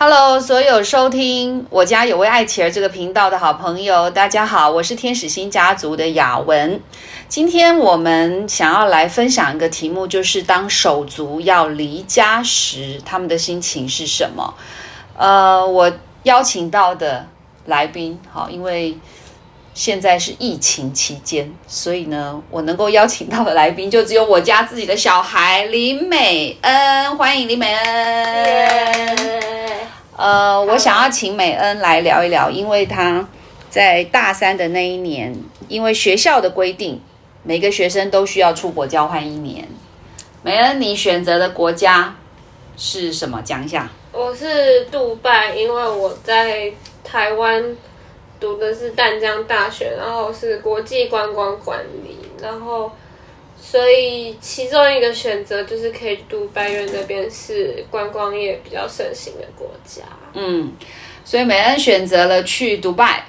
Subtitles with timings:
[0.00, 6.80] Hello，所有收听我家有位爱琪儿这个频道的好朋友，大家好，我是天使星家族的雅文。
[7.28, 14.54] 今天我们想要来分享一个题目，就是当手足要离家时，他们的心情是什么？
[15.16, 15.92] 呃，我
[16.22, 17.26] 邀请到的
[17.64, 18.96] 来宾，好，因为
[19.78, 29.16] 现在是疫情期间，所以呢，我能够邀请到的来宾就只有我家自己的小孩林美恩，欢迎林美恩。
[30.18, 33.28] 呃，我想要请美恩来聊一聊，因为她
[33.70, 35.32] 在大三的那一年，
[35.68, 37.00] 因为学校的规定，
[37.44, 39.68] 每个学生都需要出国交换一年。
[40.42, 42.16] 美恩，你选择的国家
[42.76, 43.40] 是什么？
[43.44, 43.88] 讲一下。
[44.10, 46.72] 我是杜拜，因为我在
[47.04, 47.76] 台湾
[48.40, 52.90] 读的是淡江大学，然后是国际观光管理，然后。
[53.60, 60.02] 所以其中一个选择就是可以读拜因那边是观光业比较盛行的国家。
[60.32, 60.72] 嗯，
[61.24, 63.24] 所以美恩选择了去迪拜，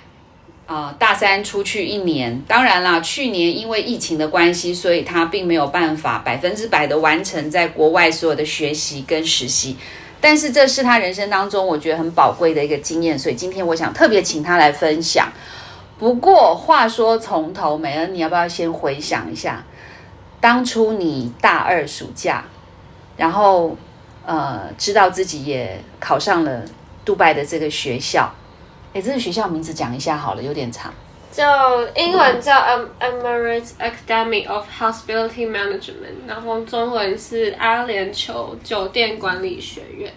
[0.68, 2.44] 啊，大三出去一年。
[2.48, 9.78] 当然啦，去年因为疫情的关系，所以他并没有办法百分之百的完成在国外所有的学习跟实习。
[10.22, 15.32] 但是这是他人生当中我觉得很宝贵的一个经验，所以今天我想特别请他来分享。
[15.98, 19.64] 不过话说从头，美恩，你要不要先回想一下？
[20.42, 22.46] 当初你大二暑假，
[23.18, 23.76] 然后
[24.26, 26.64] 呃，知道自己也考上了
[27.04, 28.34] 杜拜的这个学校，
[28.94, 30.94] 哎，这个学校名字讲一下好了，有点长，
[31.32, 32.54] 叫英文叫
[33.00, 40.12] Emirates Academy of Hospitality Management，然后中文是阿联酋酒店管理学院，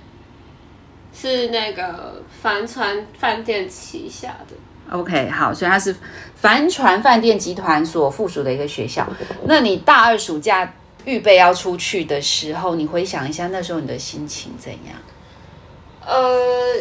[1.14, 4.56] 是那个帆船饭店旗下的。
[4.90, 5.94] OK，好，所以它是
[6.34, 9.06] 帆船饭店集团所附属的一个学校。
[9.44, 14.96] 那你大二暑假预备要出去的时候，你回想一下那时候你的心情怎样？
[16.04, 16.74] 呃，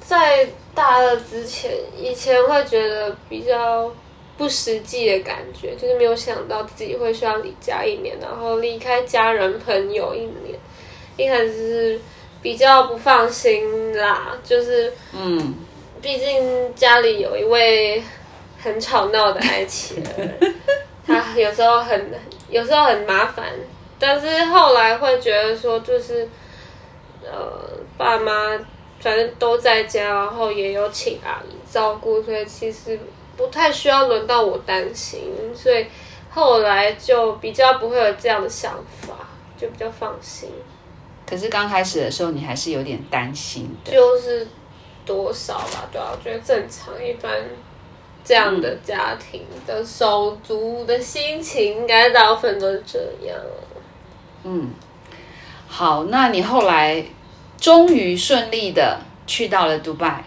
[0.00, 3.90] 在大二之前，以前会觉得比较
[4.36, 10.58] 不实际的感觉，就是没有想到自己会需要离家一年，然后离开家人朋友一年，
[11.16, 12.00] 一开始是
[12.42, 15.54] 比较不放心啦，就是嗯。
[16.02, 18.02] 毕竟家里有一位
[18.62, 20.04] 很吵闹的爱情，
[21.06, 22.10] 他有时候很
[22.50, 23.46] 有时候很麻烦，
[23.98, 26.28] 但是后来会觉得说，就是
[27.22, 27.58] 呃
[27.96, 28.60] 爸妈
[29.04, 32.98] 反正都在家，然后也有请阿姨照顾，所以其实
[33.36, 35.20] 不太需要轮到我担心，
[35.54, 35.86] 所以
[36.30, 39.14] 后来就比较不会有这样的想法，
[39.60, 40.48] 就比较放心。
[41.26, 44.48] 可是刚开始的时候，你还是有点担心的，就是。
[45.06, 47.30] 多少吧，对啊，我觉得正常，一般
[48.24, 53.38] 这样的家庭的手足的心情，应该大部分都是这样。
[54.44, 54.72] 嗯，
[55.68, 57.04] 好，那你后来
[57.64, 60.22] 终于顺利的去到了迪拜，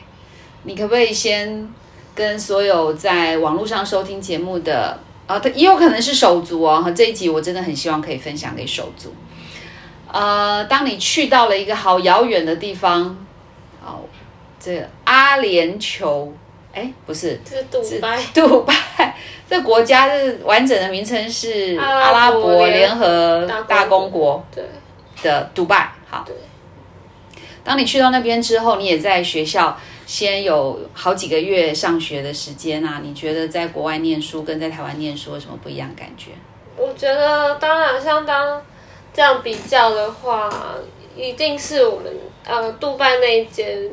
[0.63, 1.71] 你可不可以先
[2.15, 9.13] 跟所有在网络上收听节目的啊，他也有可能是手足哦，和这一集我真的很希望可以分享给手足。
[10.11, 13.15] 呃，当你去到了一个好遥远的地方，
[13.83, 14.01] 好。
[14.59, 16.31] 这阿联酋，
[16.73, 18.19] 哎，不是，是杜拜。
[18.33, 19.15] 杜拜
[19.47, 24.63] 这国家是完整的名称是阿拉伯联合大公国，对
[25.21, 25.93] 的杜拜。
[26.09, 26.35] 好，对。
[27.67, 33.01] 当你去到那边之后，你也在学校先有好几个月上学的时间啊。
[33.03, 36.31] 你觉得在国外念书跟在台湾念书有什么不一样感觉？
[36.77, 38.61] 我觉得当然，相当
[39.13, 40.49] 这样比较的话，
[41.17, 42.05] 一定是我们
[42.45, 43.89] 呃杜拜那一间。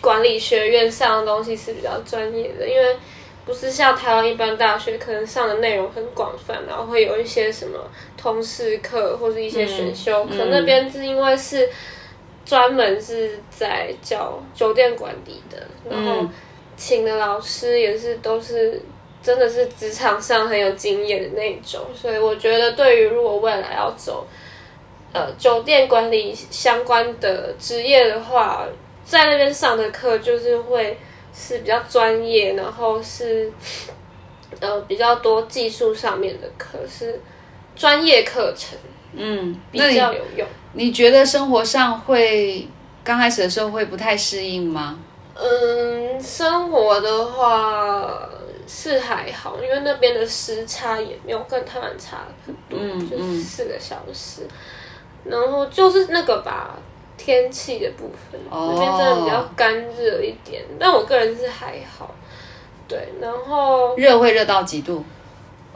[0.00, 2.96] 管理学院上的东西是比较专业的，因为
[3.44, 7.78] 不是像台湾一般大学可能上的内容很广泛，然后会有一些什么
[8.16, 10.46] 通识课或者一些选修课。
[10.50, 11.68] 那边是因为是
[12.44, 16.26] 专门是在教酒店管理的，然后
[16.76, 18.80] 请的老师也是都是
[19.22, 24.26] 真的是职场上很有经验的那种，所以我觉得对于如果未来要走
[25.12, 28.66] 呃酒店管理相关的职业的话。
[29.06, 30.96] 在那边上的课就是会
[31.34, 33.52] 是比较专业，然后是
[34.60, 37.20] 呃比较多技术上面的课，是
[37.76, 38.78] 专业课程，
[39.12, 40.48] 嗯，比较有用。
[40.74, 42.68] 你觉得生活上会
[43.02, 44.98] 刚开始的时候会不太适应吗？
[45.34, 48.28] 嗯，生活的话
[48.68, 52.78] 是还好，因为那边的时差也没有跟台湾差很多，
[53.08, 54.46] 就是四个小时，
[55.24, 56.76] 然后就是那个吧。
[57.16, 62.12] 天气的部分，那边真的比较干热一点，但我个人是还好。
[62.88, 65.04] 对，然后热会热到几度？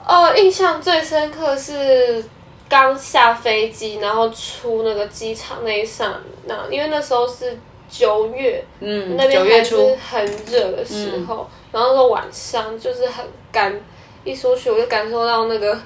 [0.04, 2.22] 哦，印象最深刻是
[2.68, 13.80] 刚下飞机，然后出那个机场那一刹那，因为那时候是九月，嗯，那边还是很热的时候，然后说晚上就是很干，
[14.24, 15.80] 一出去我就感受到那个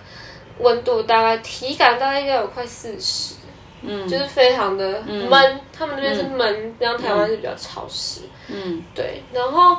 [0.58, 3.34] 温度大概体感大概应该有快四十，
[3.82, 4.08] 嗯。
[4.08, 9.76] 就是非常的闷，他们那边是闷，然后台湾是比较潮湿，嗯，对，然后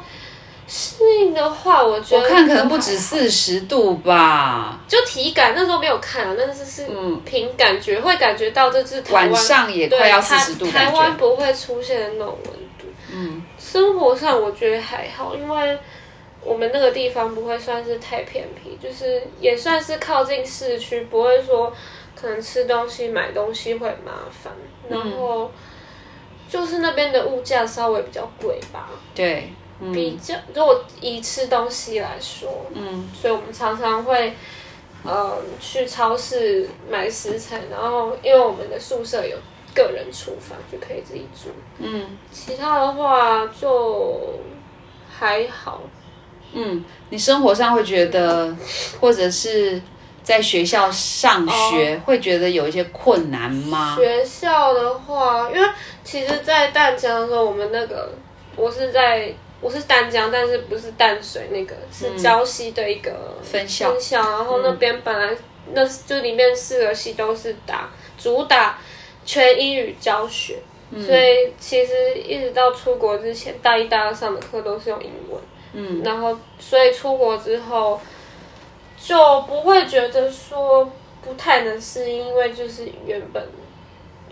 [0.67, 7.21] 适应的话，我觉得我看可能不止四十度吧，就体感那时候没有看啊，但是是嗯。
[7.25, 12.87] 凭感觉、会感觉到这是台湾晚上也对快要台40度台湾不会出现的那种温度。
[13.11, 13.41] 嗯。
[13.57, 15.77] 生活上我觉得还好，因为
[16.41, 21.73] 我们那个地方不会算是太偏僻，就是也算是靠近市区，不会说
[22.15, 24.51] 可能吃东西、买东西会麻烦。
[24.89, 25.49] 然后
[26.49, 29.55] 就是那边的物价稍微比较贵吧，对，嗯
[29.91, 34.33] 比较如果以吃东西来说，嗯所以我们常常会，
[35.03, 39.35] 呃，去超市买食材，然后因为我们的宿舍有
[39.73, 41.49] 个人厨房，就可以自己煮。
[41.79, 44.39] 嗯其他的话就
[45.09, 45.81] 还好，
[46.53, 48.55] 嗯，你生活上会觉得，
[49.01, 49.81] 或者是
[50.23, 53.95] 在学校上学、会觉得有一些困难吗？
[53.97, 55.67] 学校的话，因为
[56.03, 58.13] 其实，在淡江的时候，我们那个
[58.55, 65.33] 我是在我是淡江，但是不是淡水那个，是礁溪的一个分校分校，然后那边本来、
[65.73, 68.77] 那就里面四个系都是打主打
[69.25, 70.59] 全英语教学。
[71.07, 75.41] 所以其实一直到出国之前，大一、大二上的课都是用英文。
[75.73, 77.99] 嗯然后所以出国之后
[78.95, 80.87] 就不会觉得说
[81.23, 83.43] 不太能适应，因为就是原本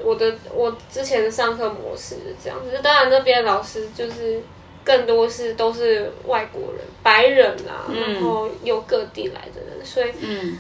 [0.04, 4.40] 我的我之前的上课模式是这样，只是当然那边老师就是
[4.84, 10.58] 更多是都是外国人、白人啊，然后有各地来的人，所以嗯。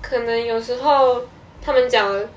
[0.00, 1.22] 可能有时候
[1.62, 2.28] 他们讲的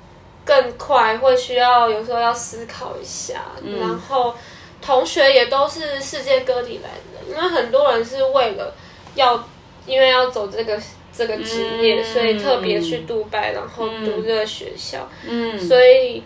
[0.45, 3.79] 更快，会需要有时候要思考一下，嗯。
[3.79, 4.33] 然后
[4.81, 8.73] 同学也都是世界各地来的人，因为很多人是为了
[9.15, 9.47] 要
[9.85, 10.79] 因为要走这个
[11.15, 12.03] 这个职业，嗯。
[12.03, 15.59] 所以特别去杜拜，然后读这个学校，嗯。
[15.59, 16.23] 所以。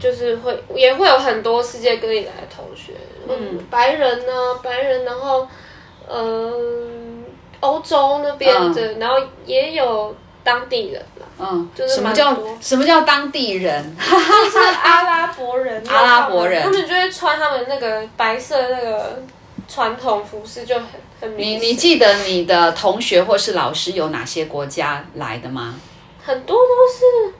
[0.00, 2.94] 就是会也会有很多世界各地来的同学，
[3.28, 4.32] 嗯，白人呢、
[4.62, 5.46] 白人，然后
[6.08, 7.24] 嗯，
[7.60, 12.58] 欧洲那边的，然后也有当地人啦，嗯，就是蛮什么叫多。
[12.60, 13.96] 什么叫当地人？
[13.98, 16.62] 就是阿拉伯人， 阿拉伯人。
[16.62, 19.22] 他们就会穿他们那个白色那个
[19.68, 20.86] 传统服饰，就很
[21.20, 21.56] 很你。
[21.58, 25.74] 你记得你的同学或是老师有哪些国家来的吗？
[26.24, 27.34] 很多都是，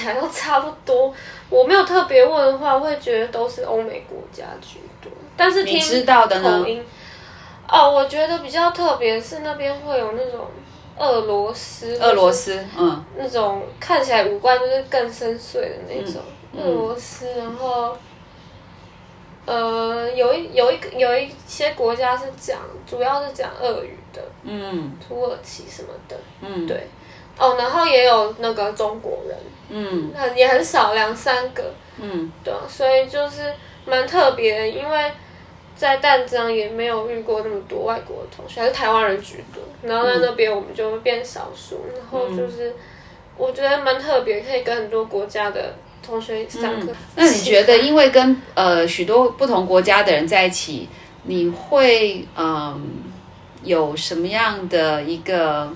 [0.00, 1.14] 起来都差不多。
[1.48, 5.10] 我没有特别问的话，会觉得都是欧美国家居多。
[5.36, 6.84] 但是听你知道的呢口音，
[7.68, 10.46] 哦，我觉得比较特别是那边会有那种
[10.98, 17.96] 俄罗斯，俄罗斯，嗯那种看起来五官就是更深邃的那种、嗯俄罗斯，然后
[19.46, 26.88] 呃，有一有一个有一些国家是讲，主要是讲俄语的，嗯土耳其什么的，嗯，对，
[27.40, 29.36] 哦，然后也有那个中国人，
[29.70, 30.12] 嗯。
[30.14, 32.30] 很也很少，两三个，嗯。
[32.44, 33.52] 对啊，所以就是
[33.86, 35.10] 蛮特别的，因为
[35.74, 39.62] 在淡江也没有遇过那么多外国的同学，还是台湾人居多。
[39.82, 42.74] 然后在那边我们就会变少数，然后就是
[43.38, 46.88] 我觉得蛮特别，可以跟很多国家的同学上课。
[47.16, 50.86] 那你觉得，因为跟呃许多不同国家的人在一起，
[51.22, 53.02] 你会嗯
[53.62, 55.72] 有什么样的一个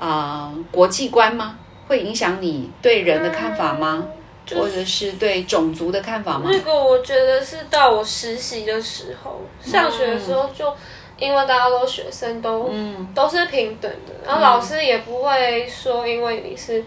[0.00, 1.56] 啊、呃国际观吗？
[1.86, 4.08] 会影响你对人的看法吗？
[4.50, 6.50] 或者是对种族的看法吗？
[6.52, 10.74] 那个我觉得是到我实习的时候，上学的时候就。
[11.22, 16.82] 因为大家都学生都、嗯都是平等的，然后老师也不会说因为你是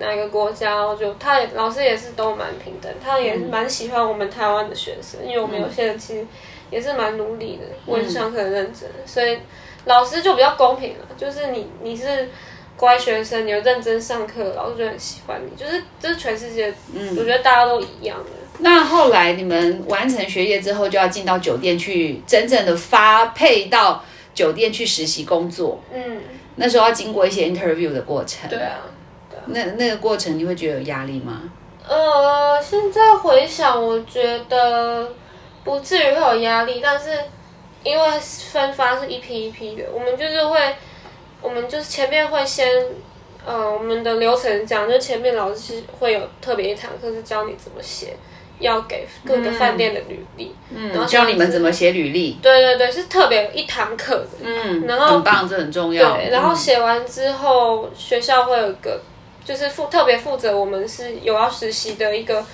[0.00, 6.26] 哪个国家，我就他也老师也是都蛮平等，他也是蛮喜欢我们台湾的学生，因为我们有些人其实
[6.68, 9.38] 也是蛮努力的，问上课很认真，所以
[9.84, 12.28] 老师就比较公平了，就是你你是
[12.76, 16.72] 乖学生，你有认真上课，老师就很喜欢你，就是这是全世界，
[17.18, 18.30] 我觉得大家都一样的。
[18.58, 24.04] 那后来你们完成学业之后，就要进到酒店去，真正的发配到
[24.34, 25.80] 酒店去实习工作。
[25.92, 26.20] 嗯，
[26.56, 28.48] 那时候要经过一些 interview 的过程。
[28.48, 28.80] 对啊，
[29.30, 29.42] 对啊。
[29.46, 31.42] 那那个过程你会觉得有压力吗？
[31.88, 35.12] 呃，现在回想，我觉得
[35.62, 37.10] 不至于会有压力，但是
[37.84, 40.58] 因为分发是一批一批的，我们就是会，
[41.42, 42.68] 我们就是前面会先，
[43.44, 48.16] 呃，我们的流程讲，就前面老师会有特别一堂课是教你怎么写，
[48.58, 52.38] 要给各个饭店的履历，嗯然后教你们怎么写履历。
[52.42, 56.16] 对对对，是特别一堂课的，嗯，然后很棒，这很重要。
[56.16, 59.00] 对，然后嗯写完之后，学校会有一个，
[59.44, 62.44] 就是负特别负责我们是有要实习的一个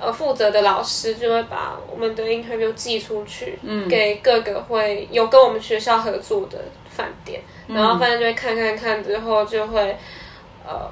[0.00, 6.58] 呃负责的老师就会把我们的 interview 寄出去，嗯，给各个会有跟我们学校合作的
[6.96, 9.96] 饭店，然后饭店就会看看看之后就会
[10.66, 10.90] 呃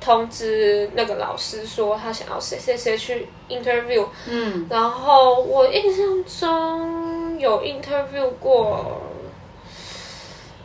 [0.00, 9.02] 通知那个老师说他想要谁谁谁去 interview，嗯，然后我印象中有 interview 过。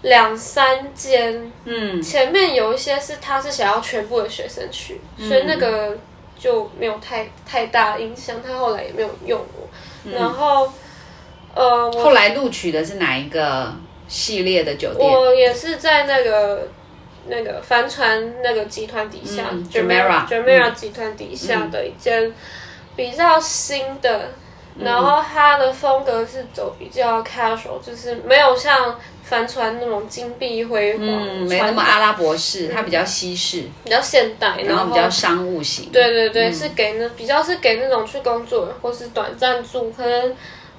[0.03, 5.97] 两三间，嗯，前面有一些是他是想要全部的学生去，所以那个
[6.37, 9.67] 就没有太太大影响，他后来也没有用我。
[10.11, 10.71] 然后，
[11.55, 13.73] 呃，后来录取的是哪一个
[14.07, 15.11] 系列的酒店？
[15.11, 16.67] 我也是在那个
[17.27, 22.33] 那个帆船那个集团底下，Jamera Jamera 集团底下的一间
[22.95, 24.31] 比较新的。
[24.79, 31.03] 然后它的风格是走比较 casual，就是没有像帆船那种金碧辉煌，
[31.47, 35.89] 没那么阿拉伯式，它比较西式，比较现代，然后比较商务型。
[35.91, 40.35] 对对对，是给那比较是给那种去工作或是短暂住，可能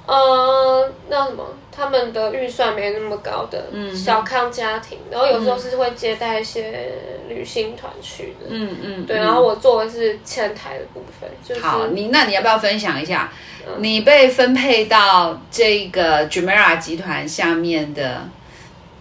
[0.09, 6.91] 呃那什么，他们的预算没那么高的小康家庭，然后有时候是会接待一些
[7.29, 8.47] 旅行团去的。
[8.49, 11.61] 嗯嗯，对，然后我做的是前台的部分。
[11.61, 13.31] 好，你那你要不要分享一下？
[13.77, 18.27] 你被分配到这个 Jumeirah 集团下面的，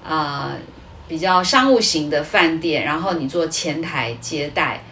[0.05, 0.51] 呃，
[1.07, 4.83] 比较商务型的饭店，然后你做前台接待，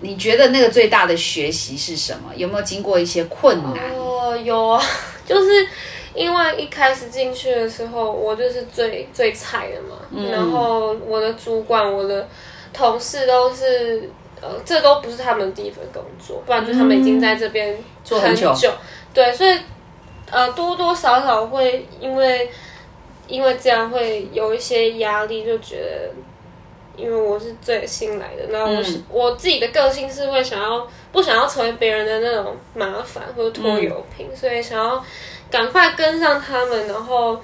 [0.00, 2.34] 你觉得那个最大的学习是什么？
[2.36, 3.72] 有没有经过一些困难？
[3.96, 4.84] 哦，有啊，
[5.32, 5.66] 就是
[6.14, 9.96] 因为一开始进去的时候，我就是最最菜的嘛，
[10.30, 12.28] 然后我的主管、我的
[12.72, 14.10] 同事都是。
[14.44, 18.52] 呃，这都不是他们第一份工作，不然就他们已经在这边做很久。
[19.14, 19.56] 对，所以
[20.28, 22.50] 呃，多多少少会因为
[23.28, 26.10] 因为这样会有一些压力，就觉得
[27.02, 35.04] 因为我是最新来的，那我是我自己的个性是会想要不想要成为别人的那种麻烦或者拖油瓶，所以想要
[35.50, 37.40] 赶快跟上他们，然后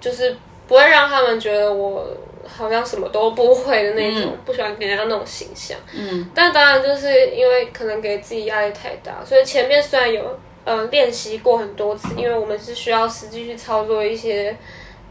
[0.00, 0.36] 就是
[0.68, 2.06] 不会让他们觉得我。
[2.46, 5.78] 好像什么都不会的那种，不喜欢给人家那种形象。
[5.94, 14.54] 嗯，但当然就是因为可能给自己压力太大，所以前面虽然有呃练习过很多次，因为我们是需要实际去操作一些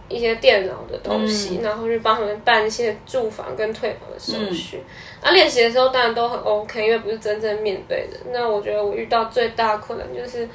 [0.10, 4.81] 一些电脑的东西，然后去帮他们办一些住房跟退房的手续。
[5.22, 8.17] 那练习的时候当然都很 OK，因为不是真正面对的。
[8.31, 10.48] 那我觉得我遇到最大困难就是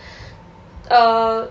[0.88, 1.48] 呃。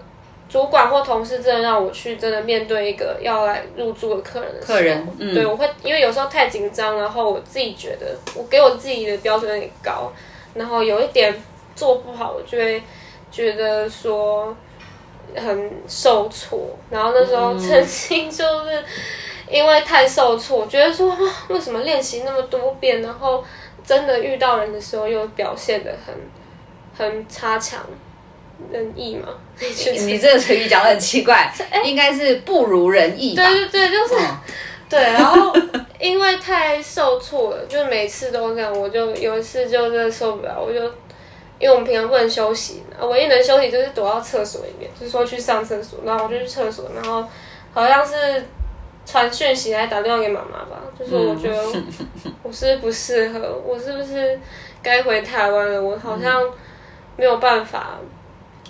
[0.50, 10.10] 主管或同事真的让我去真的面对一个要来入住的客人的客人，对我会因为有时候太紧张，然后我自己觉得我给我自己的标准有点高，
[10.54, 11.36] 然后有一点
[11.76, 12.82] 做不好，我就会
[13.30, 14.56] 觉得说
[15.36, 16.78] 很受挫。
[16.90, 18.84] 然后那时候曾经就是
[19.50, 21.16] 因为太受挫，觉得说
[21.50, 23.44] 为什么练习那么多遍，然后
[23.86, 26.16] 真的遇到人的时候又表现的很
[26.98, 27.82] 很差强。
[28.72, 29.28] 人意嘛？
[29.60, 31.54] 你这个成语讲的很奇怪，
[31.84, 33.36] 应该是不如人意。
[33.36, 34.16] 对对对，就是
[34.90, 35.00] 对。
[35.00, 35.56] 然后
[36.00, 38.76] 因为太受挫了，就每次都这样。
[38.76, 40.92] 我就有一次就真的受不了，我就
[41.60, 46.00] 因为我们平常不能休息，唯一能休息就是躲到厕所里面，就是说去上厕所。
[46.06, 47.28] 然后我就去厕所，然后
[47.74, 48.44] 好像是
[49.06, 51.64] 传讯息来打电话给妈妈吧，就是我觉得
[52.44, 54.40] 我是不适合，我是不是
[54.82, 55.82] 该回台湾了？
[55.82, 56.44] 我好像
[57.16, 58.00] 没有办法。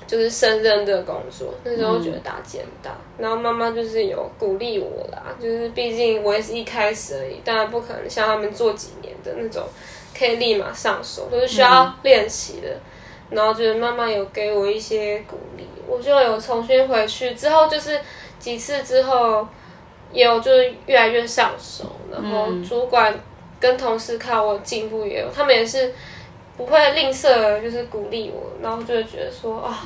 [0.05, 9.67] 就是胜任这个工作，那时候觉得打击很大，然后妈妈就是有鼓励我啦，就是毕竟我也是一开始而已，当然不可能像他们做几年的那种，
[10.17, 12.79] 可以立马上手，都是需要练习的。
[13.29, 17.99] 然后就是妈妈有给我一些鼓励，我就有重新回去之后，就是
[18.39, 19.47] 几次之后，
[20.11, 23.13] 也有就是越来越上手，然后主管
[23.59, 25.93] 跟同事看我进步也有，他们也是。
[26.55, 29.85] 不会吝啬，就是鼓励我，然后就会觉得说啊，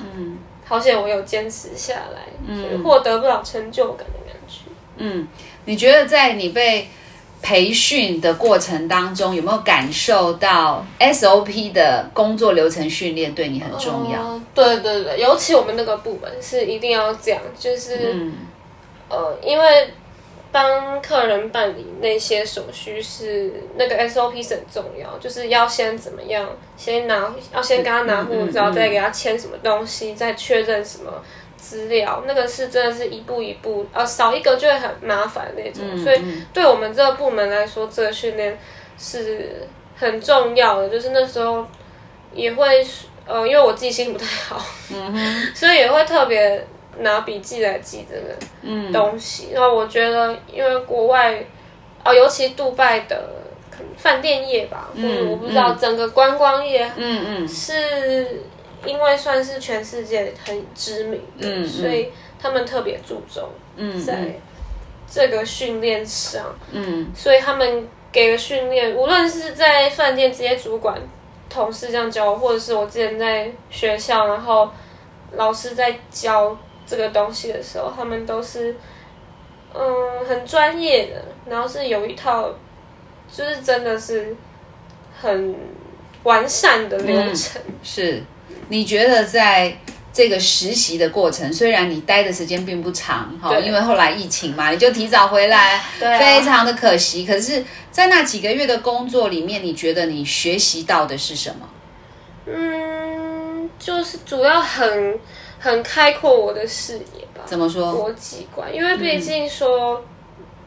[0.64, 4.60] 好险我有坚持下来，嗯，获得不了成就感的感觉。
[4.96, 5.28] 嗯，
[5.66, 6.88] 你觉得在你被
[7.42, 14.40] 培训的过程当中，有没有感受到 SOP 的工作流程训练对你很重要？
[14.54, 18.16] 对对对，尤其我们那个部门是一定要这样，就是
[19.10, 19.90] 呃，因为。
[20.54, 26.46] 帮客人办理那些手续是那个 SOP 是很重要，就是要先怎么样，
[26.76, 31.24] 先拿要先跟他拿护照，再给他签什么东西，再确认什么
[31.62, 35.84] 资料，那个是真的是一步一步，呃，少一个就会很麻烦那种。
[36.04, 36.20] 所以
[36.52, 38.58] 对我们这个部门来说，这个训练
[38.98, 40.90] 是很重要的。
[40.90, 41.64] 就是那时候
[42.34, 42.84] 也会，
[43.28, 44.60] 呃，因为我记性不太好，
[45.54, 46.66] 所以也会特别。
[47.00, 51.42] 拿笔记来记这个东西，然后我觉得，因为国外，
[52.04, 53.18] 哦，尤其杜拜的
[53.96, 58.42] 饭店业吧，或者嗯我不知道整个观光业嗯嗯是
[58.86, 61.68] 因为算是全世界很知名的，嗯嗯。
[61.68, 62.10] 所以
[62.40, 64.34] 他们特别注重嗯在
[65.10, 67.12] 这个训练上，嗯。
[67.16, 71.00] 所以他们给的训练，无论是在饭店直接主管
[71.50, 74.70] 同事这样教我，或者是我之前在学校，然后
[75.34, 78.76] 老师在教这个东西的时候，他们都是
[79.74, 82.50] 嗯很专业的，然后是有一套，
[83.32, 84.36] 就是真的是
[85.22, 85.56] 很
[86.24, 87.62] 完善的流程。
[87.84, 88.24] 是，
[88.70, 89.78] 你觉得在
[90.14, 97.26] 这个实习的过程，虽然你待的时间并不长哈，因为后来疫情嘛，你就提早回来，对啊非常的可惜。
[97.26, 101.70] 可是，在那几个月的工作里面，你觉得你学习到的是什么？
[102.46, 105.18] 嗯，就是主要很
[105.60, 107.44] 很开阔我的视野吧。
[107.46, 107.94] 怎么说？
[107.94, 110.04] 国际观，因为毕竟说，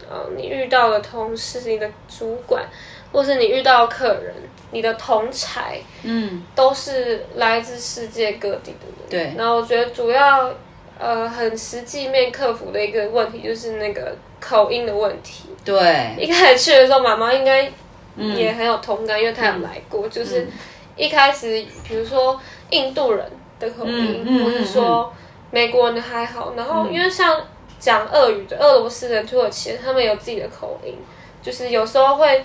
[0.08, 2.64] 呃，你遇到的同事、你的主管，
[3.12, 4.34] 或是你遇到客人、
[4.74, 9.08] 你的同才，嗯，都是来自世界各地的人。
[9.08, 9.34] 对。
[9.38, 10.52] 然后我觉得主要
[10.98, 15.44] 呃很实际面克服的一个问题就是那个口音的问题。
[15.64, 17.70] 对，一开始去的时候，妈妈应该
[18.16, 20.48] 嗯也很有同感，因为她有来过，就是
[20.96, 22.40] 一开始比如说
[22.70, 23.24] 印度人
[23.60, 25.12] 的口音，或是说
[25.52, 27.40] 美国人的还好，然后因为像
[27.78, 30.98] 讲俄语的俄罗斯人、土耳其人，他们有自己的口音，
[31.40, 32.44] 就是有时候会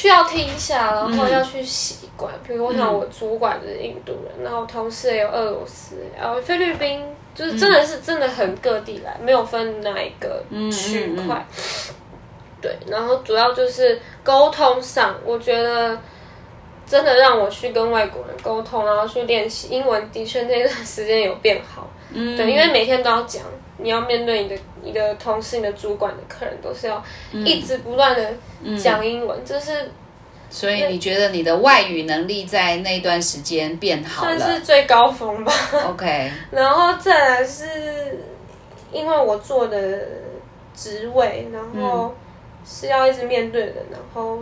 [0.00, 2.32] 需要听一下，然后要去习惯。
[2.46, 7.04] 比如我想我主管是印度人，然后同事也有俄罗斯，然后菲律宾，
[7.34, 10.42] 就是真的是真的很各地来，没有分哪一个
[10.72, 11.46] 区块。
[12.62, 15.98] 对，然后主要就是沟通上，我觉得
[16.86, 21.86] 真的让我去跟外国人沟通，然后去练习英文，的确那段时间有变好。
[22.10, 23.42] 嗯，对，因为每天都要讲，
[23.82, 28.32] 你要面对你的你的同事、你的主管的客人，都是要一直不断的
[28.76, 29.90] 讲英文，这是
[30.50, 35.52] 所以你觉得你的外语能力在那段时间变好算是最高峰吧。
[35.88, 38.18] ？OK， 然后再来是
[38.90, 39.78] 因为我做的
[40.74, 42.14] 职位，然嗯后
[42.64, 44.40] 是要一直面对的，然后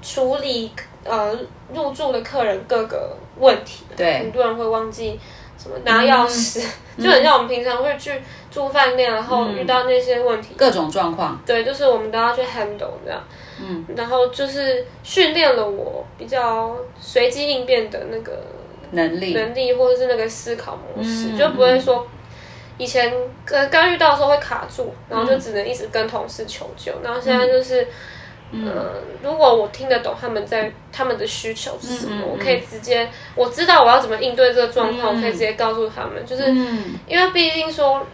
[0.00, 0.70] 处理
[1.04, 1.36] 呃
[1.74, 3.84] 入住的客人各个问题。
[3.96, 5.18] 对很多人会忘记
[5.62, 6.64] 什么拿钥匙，
[6.98, 8.10] 就很像我们平常会去
[8.50, 13.22] 住饭店，然后遇到那些问题，各种状况，对，就是我们都要去 handle 这样。
[13.62, 18.42] 嗯，然后就是训练了我比较随机应变的那个
[18.92, 22.06] 能力，能力，或者是那个思考模式，嗯就不会说
[22.78, 23.12] 以前
[23.44, 27.86] 刚刚遇到的时候会卡住，然后就只能一直跟同事求救，然后现在就是。
[28.52, 32.28] 嗯、如果我听得懂他们在他们的需求是什么，嗯嗯嗯。
[32.30, 36.94] 我可以直接我知道我要怎么应对这个状况，我可以直接告诉他们，就是、嗯。
[37.06, 38.04] 因为毕竟说，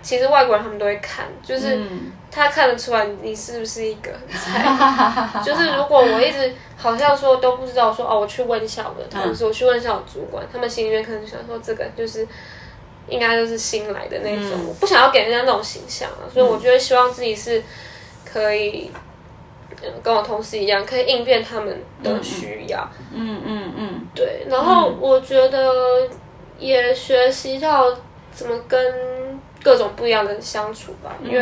[0.00, 2.12] 其实外国人他们都会看，就是嗯。
[2.30, 4.64] 他看得出来你是不是一个很菜。
[5.44, 12.26] 就是如果我一直好像说都不知道说哦，我去问一下我的同事，我去问一下我主管，他们心里面可能想说这个就是
[13.06, 14.66] 应该就是新来的那种，嗯。
[14.66, 17.62] 我不想要给人家那种形象啊，所以我觉得希望自己是
[18.24, 18.90] 可以。
[19.86, 22.88] 嗯跟我同事一样，可以应变他们的需要。
[23.14, 26.08] 嗯嗯嗯，对，然后我觉得
[26.58, 27.96] 也学习到
[28.32, 31.40] 怎么跟各种不一样的人相处吧，因为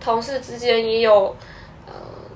[0.00, 1.34] 同事之间也有
[1.86, 1.92] 呃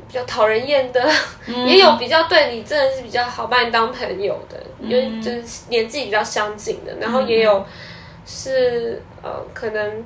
[0.07, 1.03] 比较讨人厌的，
[1.47, 7.65] 嗯 也有比较对你真的是比较好把你当朋友的，嗯因为就是年纪比较相近的，然后也有
[8.25, 10.05] 是呃可能。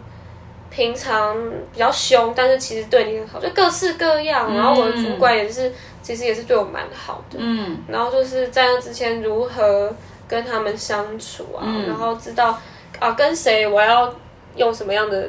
[0.78, 1.36] 平常
[1.72, 4.54] 比较凶，但是其实对你很好，就各式各样。
[4.54, 7.36] 然后我的主管也是，其实也是对我蛮好的。
[7.40, 9.92] 嗯然后就是在那之前如何
[10.28, 12.56] 跟他们相处啊，嗯然后知道
[13.00, 14.14] 啊跟谁我要
[14.54, 15.28] 用什么样的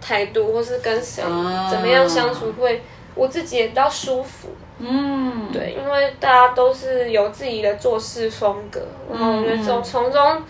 [0.00, 2.82] 态度，或是跟谁啊怎么样相处会
[3.14, 4.48] 我自己也比较舒服。
[4.80, 8.80] 嗯，对，因为大家都是有自己的做事风格，
[9.12, 10.42] 然后我觉得从从中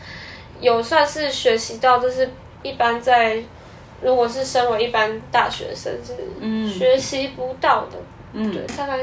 [0.59, 2.31] 有算是学习到，就是
[2.63, 3.43] 一般在
[4.03, 7.99] 如果是身为一般大学生是学习不到的。
[8.33, 8.99] 嗯对，大概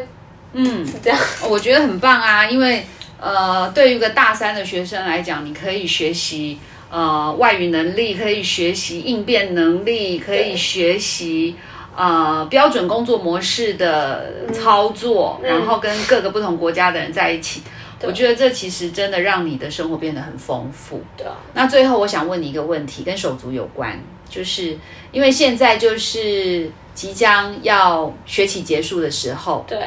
[0.53, 0.85] 嗯。
[0.85, 1.19] 是这样。
[1.49, 2.85] 我觉得很棒啊，因为
[3.19, 6.59] 呃，对于一个大三的学生来讲，你可以学习
[6.91, 11.55] 呃外语能力，可以学习应变能力，可以学习
[11.95, 17.63] 呃标准工作模式的操作，然后跟各个不同国家的人在一起。
[18.03, 21.01] 我觉得这其实真的让你的生活变得很丰富。
[21.17, 24.77] 对啊，那最后我想问你一个问题，跟手足有关，就是
[25.11, 29.79] 因为现在就是即将要学期结束的时候，对。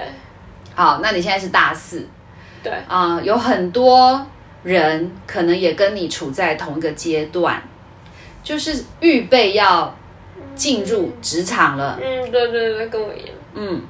[0.74, 2.07] 好，那你现在是大四，
[2.62, 2.72] 对。
[2.87, 4.24] 啊、有很多
[4.62, 7.62] 人可能也跟你处在同一个阶段，
[8.44, 9.96] 就是预备要
[10.55, 11.98] 进入职场了。
[12.01, 13.29] 嗯，对对对，跟我一样。
[13.55, 13.83] 嗯，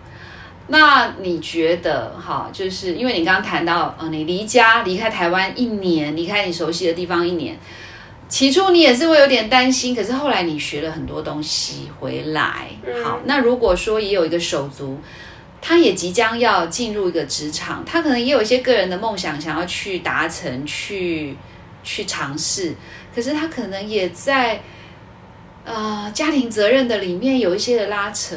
[0.69, 7.59] 那你觉得哈，就是因为你刚刚谈到，呃，你离家离开台湾一年，离开你熟悉的地方一年，
[8.29, 12.69] 起初你也是会有点担心，可是后来你学了很多东西回来。
[13.03, 14.99] 好，那如果说也有一个手足，
[15.63, 21.37] 他也即将要进入一个职场，他可能也有一些个人的梦想想要去达成，去
[21.83, 22.75] 去尝试，
[23.15, 24.61] 可是他可能也在
[25.65, 28.37] 呃家庭责任的里面有一些的拉扯。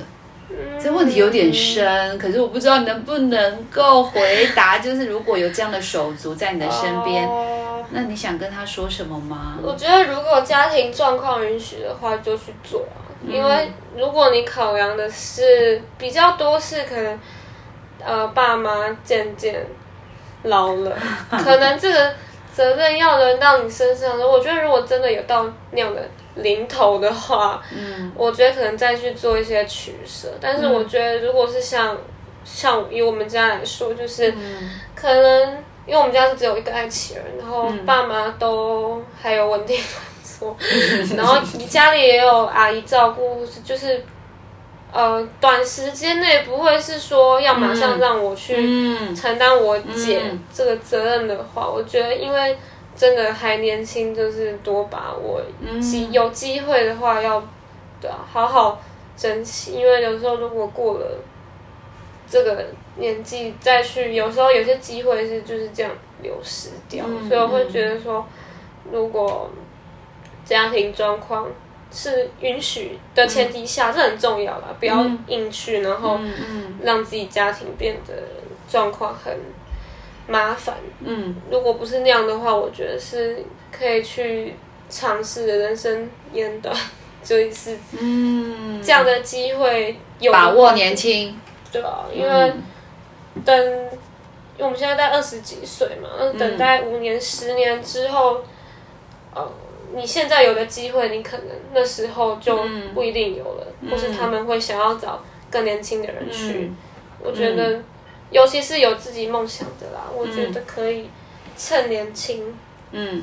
[0.82, 4.80] 这问题有点深，可是我不知道能不能够回答。
[4.80, 7.30] 就是如果有这样的手足在你的身边，
[7.92, 9.58] 那你想跟他说什么吗？
[9.62, 13.06] 我觉得如果家庭状况允许的话，就去做啊。
[13.28, 17.20] 因为如果你考量的是比较多是可能，
[18.04, 18.72] 呃，爸妈
[19.04, 19.64] 渐渐
[20.44, 20.98] 老了，
[21.30, 22.14] 可能这个
[22.52, 24.28] 责任要轮到你身上的。
[24.28, 26.02] 我觉得如果真的有到那样的。
[26.36, 30.30] 零头的话，嗯，我觉得可能再去做一些取舍。
[30.40, 31.98] 但是我觉得，如果是像
[32.44, 34.34] 像以我们家来说，就是
[34.96, 40.58] 可能因为我们家是只有一个爱妻人，然后爸妈都还有稳定工作，
[41.18, 41.38] 然后
[41.70, 44.04] 家里也有阿姨照顾，就是
[44.94, 48.56] 呃，短时间内不会是说要马上让我去
[49.16, 50.22] 承担我姐
[50.54, 52.58] 这个责任的话，我觉得因为。
[53.02, 55.42] 真的还年轻，就是多把握
[55.82, 57.44] 机有机会的话，要
[58.00, 58.80] 对啊，好好
[59.18, 59.72] 珍惜。
[59.74, 61.18] 因为有时候如果过了
[62.30, 67.04] 这个年纪再去，有时候有些机会是就是这样流失掉。
[67.28, 68.24] 所以我会觉得说，
[68.92, 69.50] 如果
[70.46, 71.48] 家庭状况
[71.92, 76.20] 是允许的前提下，这很重要啦，不要硬去，然后
[76.84, 78.14] 让自己家庭变得
[78.70, 79.36] 状况很。
[80.32, 84.56] 麻烦，嗯，如果不是那样的话，我觉得是可以去
[84.90, 86.74] 尝试的人生烟短，
[87.22, 91.38] 就一次，嗯，这样的机会有把握年轻，
[91.72, 92.06] 对吧？
[92.14, 92.54] 因为
[93.44, 93.56] 等，
[94.58, 98.42] 因为我们现在在二十几岁嘛，那等待五年、十年之后，
[99.36, 99.52] 呃，
[99.94, 106.72] 你现在有的机会，你可能那时候就不一定有了，或是他们会想要找更年轻的人去，
[107.20, 107.82] 我觉得。
[108.32, 111.10] 尤其是有自己梦想的啦，我觉得可以
[111.58, 112.42] 趁年轻，
[112.92, 113.22] 嗯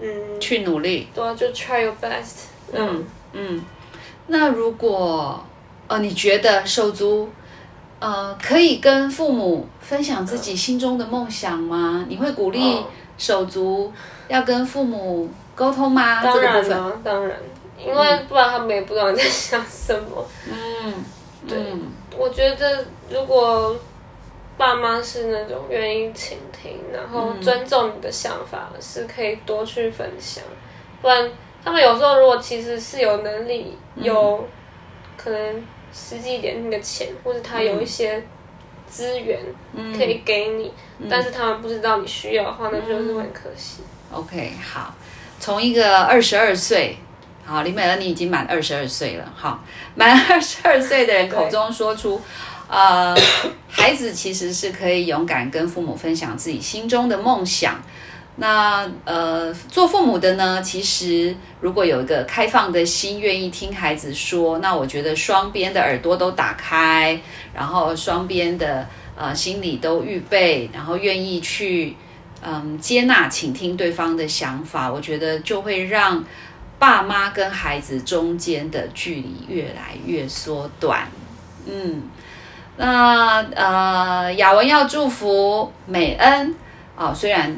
[0.00, 3.64] 嗯，去努力，对，就 try your best，嗯嗯。
[4.26, 5.42] 那如果
[5.88, 7.28] 呃，你觉得手足
[7.98, 12.04] 呃可以跟父母分享自己心中的梦想吗？
[12.08, 12.76] 你会鼓励
[13.16, 13.92] 手足
[14.28, 16.22] 要跟父母沟通吗？
[16.22, 17.38] 当然了，当然，
[17.78, 20.24] 因为不然他们也不知道你在想什么。
[20.46, 20.94] 嗯，
[21.48, 21.58] 对，
[22.18, 23.74] 我觉得如果。
[24.58, 30.44] 爸妈是那种愿意倾听，然后尊重你的想法，是可以多去分享。
[31.00, 31.30] 不然，
[31.64, 34.46] 他们有时候如果其实是有能力，有
[35.16, 38.22] 可能实际一点那个钱，或者他有一些
[38.86, 39.40] 资源
[39.96, 40.72] 可以给你，
[41.10, 43.82] 但是他们不知道你需要的话，那就是很可惜。
[44.12, 44.94] OK，好，
[45.40, 46.98] 从一个二十二岁，
[47.44, 52.20] 好，李美乐，你已经满二十二岁了，好，满二十二岁的人口中说出。
[52.72, 53.14] 呃，
[53.68, 57.82] 孩子其实是可以勇敢跟父母分享自己心中的梦想。
[58.36, 67.20] 那呃，做父母的呢，其实如果有一个开放的心，愿意听孩子说，那我觉得双边的耳朵都打开，
[67.52, 71.94] 然后双边的呃心里都预备，然后愿意去
[72.42, 76.24] 嗯接纳、倾听对方的想法，我觉得就会让
[76.78, 81.06] 爸妈跟孩子中间的距离越来越缩短。
[81.66, 82.04] 嗯。
[82.76, 86.54] 那呃，雅文要祝福美恩
[86.96, 87.56] 啊，虽然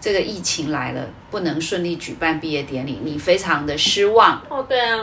[0.00, 4.64] 这个疫情来了，不能顺利举办毕业典礼，你非常的失望哦。
[4.68, 5.00] 对啊，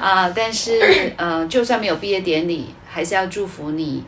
[0.00, 4.04] 啊，但是呃，就算没有毕业典礼，还是要祝福你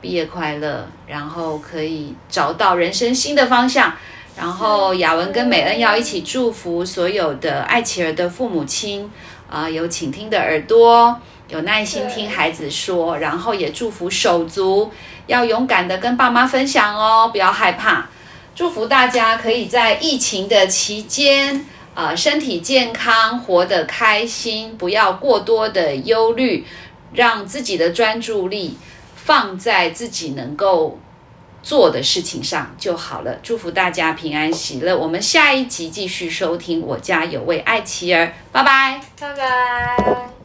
[0.00, 3.94] 毕业快乐，然后可以找到人生新的方向。
[4.36, 9.10] 然后雅文跟美恩要一起祝福所有的爱琪儿的父母亲
[9.50, 11.20] 啊，有倾听的耳朵。
[11.50, 14.92] 有耐心听孩子说，然后也祝福手足
[15.26, 18.08] 要勇敢的跟爸妈分享哦，不要害怕。
[18.54, 26.66] 祝福大家可以在疫情的期间，呃，身体健康，活得开心，不要过多的忧虑，
[27.12, 28.76] 让自己的专注力
[29.14, 30.98] 放在自己能够
[31.62, 33.38] 做的事情上就好了。
[33.42, 34.96] 祝福大家平安喜乐。
[34.96, 40.39] 我们下一集继续收听《我家有位爱妻儿》，拜拜，拜拜。